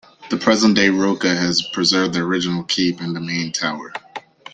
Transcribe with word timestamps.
The 0.31 0.37
present-day 0.37 0.89
Rocca 0.89 1.35
has 1.35 1.61
preserved 1.61 2.15
the 2.15 2.21
original 2.21 2.63
keep 2.63 3.01
and 3.01 3.15
the 3.15 3.19
main 3.21 3.51
tower. 3.51 3.93